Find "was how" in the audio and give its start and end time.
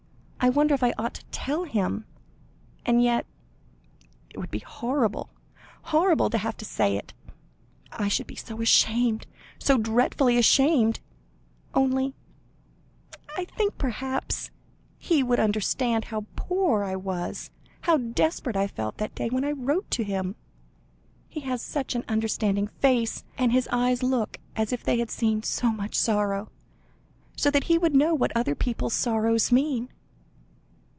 16.95-17.97